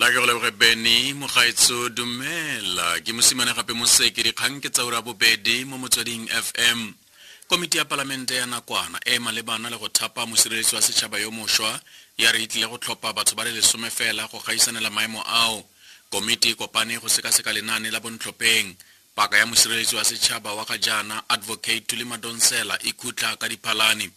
[0.00, 2.96] la ke go leboge beny mogaetso dumela.
[3.04, 6.94] Ke mosimane gape moseke dikgang ke tsaura bobedi mo motsweding fm
[7.48, 11.80] komiti ya palamente ya nakwana e malebana le go thapa mosireletsi wa setšhaba yo mošwa
[12.16, 15.64] ya re itlile go tlhopha batho ba le lesome fela go gaisanela maemo ao.
[16.10, 18.72] Komiti e kopane go sekaseka lenaane la bontlhopheng.
[19.14, 24.08] Paka ya mosireletsi wa setšhaba wa ga jaana advocate tule madonsela e khutla ka diphalane.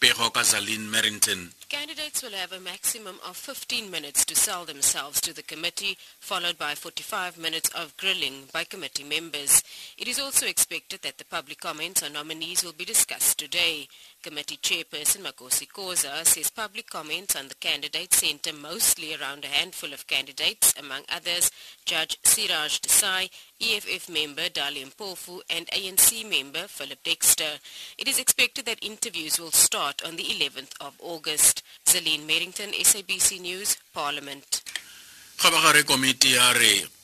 [0.00, 5.20] Pego ka zalin merrington Candidates will have a maximum of 15 minutes to sell themselves
[5.20, 9.62] to the committee, followed by 45 minutes of grilling by committee members.
[9.98, 13.86] It is also expected that the public comments on nominees will be discussed today.
[14.28, 19.94] Committee Chairperson Makhosi Khoza says public comments on the candidates center mostly around a handful
[19.94, 21.50] of candidates, among others
[21.86, 27.58] Judge Siraj Desai, EFF member Dali Mpofu, and ANC member Philip Dexter.
[27.96, 31.62] It is expected that interviews will start on the 11th of August.
[31.86, 34.62] Celine Merrington, SABC News, Parliament.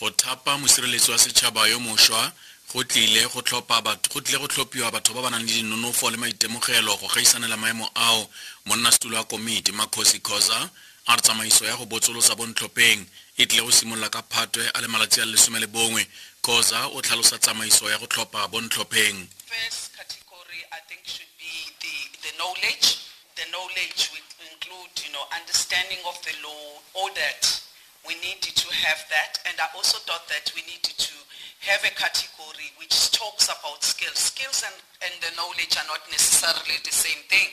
[0.00, 2.32] Go thapa mosireletsi wa setšhaba yo mošwa
[2.72, 6.10] go tlile go tlhopha batho go tlile go tlhophiwa batho ba ba nang le dinonofo
[6.10, 8.30] le maitemogelo go gaisanela maemo ao
[8.66, 10.70] monnasetulo wa komiti makgosi khoza
[11.06, 13.06] a re tsamaiso ya go botsolosa bontlhopheng
[13.38, 16.06] e tlile go simolola ka phatwe a le malatsi a le lesome le bongwe
[16.42, 21.96] khoza o tlhalosa tsamaiso ya go tlhopha bontlhopheng First category, I think, should be the,
[22.22, 23.00] the knowledge.
[23.34, 27.57] The knowledge would include, you know, understanding of the law, all that.
[28.06, 29.40] We needed to have that.
[29.48, 31.16] And I also thought that we needed to
[31.70, 34.18] have a category which talks about skills.
[34.18, 37.50] Skills and, and the knowledge are not necessarily the same thing.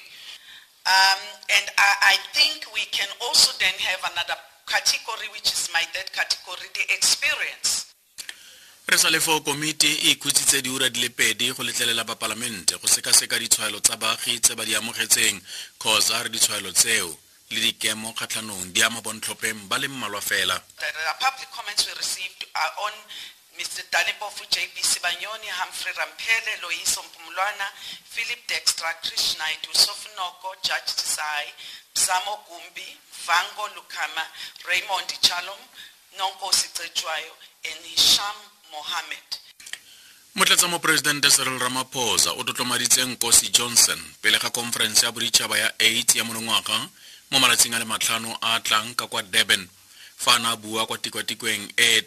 [0.86, 5.82] Um, and I, I think we can also then have another category, which is my
[5.94, 7.86] third category, the experience.
[8.88, 12.88] re sa le foo komiti e ikhutsitse diura di le pedi go letlelela bapalamente go
[12.88, 15.42] sekaseka ditshwaelo tsa baagi tse ba di amogetseng
[15.80, 17.18] kgotsa re ditshwaelo tseo
[17.52, 21.94] le dikemo kgatlhanong di ama bontlhopheng ba le mmalwa fela The, the public comments we
[21.98, 22.94] received are on
[23.56, 23.88] Mr.
[23.88, 27.67] Dalibofu JP Sibanyoni, Humphrey Rampele, Loiso Mpumulwana,
[28.04, 31.48] Philip Dextra, Krish Naidu, Sofinoko, Judge Desai,
[31.95, 32.84] Samo Gumbi,
[33.26, 34.28] Vango Lukama,
[34.67, 35.61] Raymond Chalom,
[36.20, 37.32] Nonko Tsechwayo,
[37.64, 38.36] and Hisham
[38.73, 39.23] Mohammed.
[40.36, 46.23] motlatsamoporesidente cyril ramaphosa o tlotlomaditse nkosi johnson pele ga conference ya boditšhaba ya aids ya
[46.23, 46.89] monongwaga
[47.31, 49.67] mo malatsing a le matlhano a tlang ka kwa durban
[50.17, 52.02] fa a na a bua kwa tikwatikweng e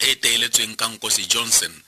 [0.00, 1.82] e teeletsweng ka nkosi johnson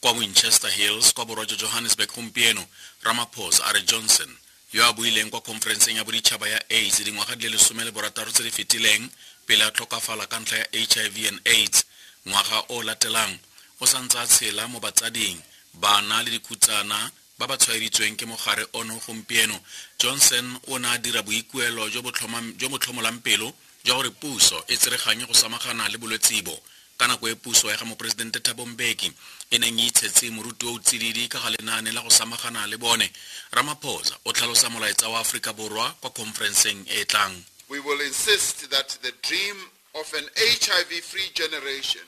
[0.00, 2.66] kwa winchester hills kwa borwa jwa johannesburg gompieno
[3.02, 4.36] ramaphosa a re johnson
[4.72, 8.30] yo a buileng kwa conferenceng ya boditšhaba ya aids dingwaga di le lesome le borataro
[8.30, 9.08] tse di fetileng
[9.46, 11.84] pele a tlhokafala ka ntlha ya hiv and aids
[12.28, 13.38] ngwaga o latelang
[13.80, 15.40] o santse a tshela mo batsading
[15.74, 19.60] bana le dikhutsana ba ba tshwaeditsweng ke mogare ono gompieno.
[19.98, 23.54] Johnson o ne a dira boikuelo jo bo tlhomolang pelo
[23.84, 26.58] jwa gore puso e tsereganye go samagana le bolwetse bo.
[26.98, 29.12] Ka nako e puso ya ga moporesidente thabo mbeki
[29.50, 33.08] e neng e itshetse moruti o tsididi ka ga lenaane la go samagana le bone.
[33.52, 37.44] Ramaphosa o tlhalosa molaetsa wa aforika borwa kwa conferenceng e e tlang.
[37.68, 39.56] We will insist that the dream
[39.94, 42.02] of an HIV-free generation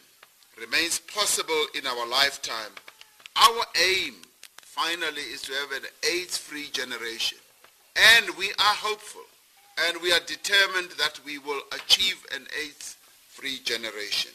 [0.59, 2.73] remains possible in our lifetime.
[3.37, 4.15] Our aim,
[4.75, 7.39] finally, is to have an AIDS-free generation.
[8.17, 9.23] And we are hopeful,
[9.87, 14.31] and we are determined that we will achieve an AIDS-free generation.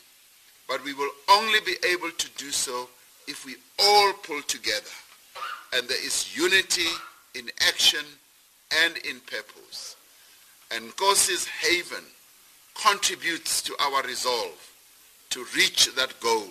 [0.67, 2.89] But we will only be able to do so
[3.27, 4.95] if we all pull together.
[5.73, 6.89] And there is unity
[7.33, 8.05] in action
[8.83, 9.95] and in purpose.
[10.71, 12.03] And Nkosi's Haven
[12.73, 14.71] contributes to our resolve
[15.29, 16.47] to reach that goal.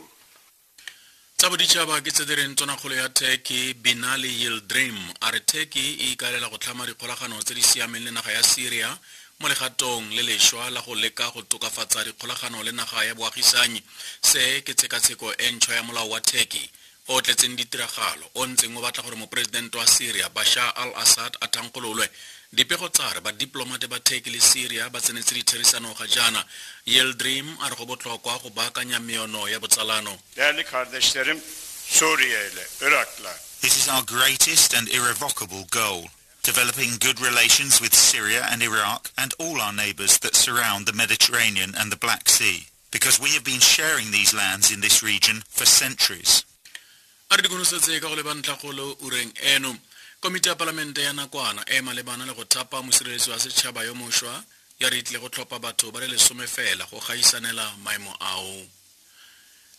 [1.44, 6.16] Tsa boditšhaba ke tsedireng di reng tonakgolo ya turkey binali yildirim a re turkey e
[6.16, 8.88] ikaelela go tlhama dikgolagano tse di siameng le naga ya syria
[9.40, 13.82] mo legatong le lešwa la go leka go tokafatsa dikgolagano le naga ya boagisanyi.
[14.22, 16.64] Se ke tshekatsheko e ntšhwa ya molao wa turkey
[17.08, 18.24] o tletseng ditiragalo.
[18.40, 22.08] O ntseng o batla gore moporesidente wa syria bashar al assad a thankgololwe
[22.56, 26.44] dipego tsa re badiplomate ba turkey le syria ba tsenetse ditherisano ga jaana.
[26.86, 30.18] Yildirim a re go botlhokwa go baakanya meono ya botsalano.
[30.36, 31.40] Değerli kardeşlerim,
[31.88, 36.04] Suriye ile, Irak'la, This is our greatest and irrevocable goal,
[36.42, 41.74] developing good relations with Syria and Iraq and all our neighbors that surround the Mediterranean
[41.74, 45.64] and the Black Sea, because we have been sharing these lands in this region for
[45.64, 46.44] centuries.
[50.24, 54.44] komiti ya palamente ya nakwana e malebana le go thapa mosireletsi wa setšhaba yo mošwa
[54.80, 58.64] ya re itlile go tlhopha batho ba le lesome fela go gaisanela maemo ao.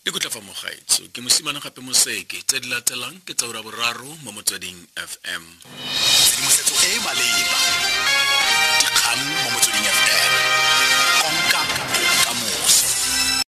[0.06, 4.86] Dikotla fa mogaetso ke mosimane gape moseke tse di latelang ke tsaura boraro mo motsweding
[4.94, 5.44] fm
[6.86, 7.58] e, e maleba.
[8.86, 10.55] Dikgang mo motsweding fm